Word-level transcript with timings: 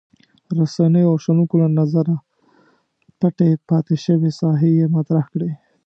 رسنیو 0.57 1.09
او 1.11 1.15
شنونکو 1.23 1.55
له 1.61 1.67
نظره 1.79 2.15
پټې 3.19 3.49
پاتې 3.69 3.95
شوې 4.05 4.31
ساحې 4.39 4.69
یې 4.79 4.85
مطرح 4.95 5.25
کړې. 5.33 5.51